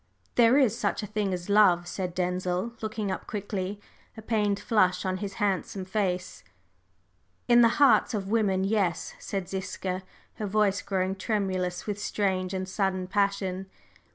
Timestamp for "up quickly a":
3.11-4.23